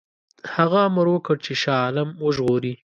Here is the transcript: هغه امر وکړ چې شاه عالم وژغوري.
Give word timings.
هغه 0.55 0.79
امر 0.89 1.05
وکړ 1.11 1.35
چې 1.45 1.53
شاه 1.61 1.79
عالم 1.85 2.09
وژغوري. 2.25 2.73